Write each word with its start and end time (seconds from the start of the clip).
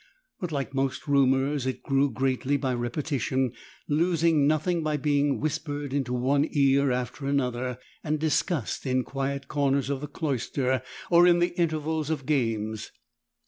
But 0.39 0.51
like 0.51 0.73
most 0.73 1.07
rumours 1.07 1.67
it 1.67 1.83
grew 1.83 2.09
greatly 2.09 2.57
by 2.57 2.73
repetition, 2.73 3.51
losing 3.87 4.47
nothing 4.47 4.81
by 4.81 4.97
being 4.97 5.39
whispered 5.39 5.93
into 5.93 6.11
one 6.11 6.47
ear 6.53 6.91
after 6.91 7.27
another, 7.27 7.77
and 8.03 8.17
discussed 8.17 8.87
in 8.87 9.03
quiet 9.03 9.47
corners 9.47 9.91
of 9.91 10.01
the 10.01 10.07
cloister 10.07 10.81
or 11.11 11.27
in 11.27 11.37
the 11.37 11.49
intervals 11.55 12.09
of 12.09 12.25
games. 12.25 12.89